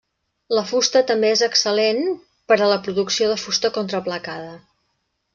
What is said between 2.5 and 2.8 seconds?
per a la